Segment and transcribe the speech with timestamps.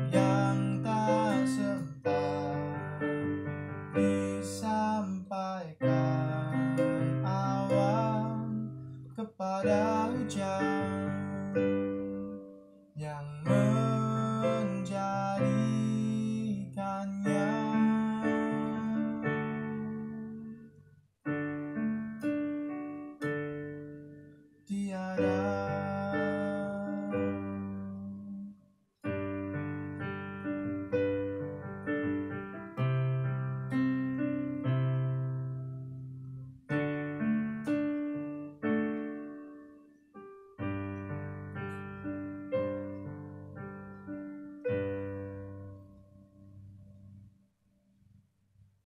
[0.08, 3.04] yang tak sempat
[3.92, 5.12] disampaikan
[7.28, 8.72] awan
[9.12, 10.57] kepada hujan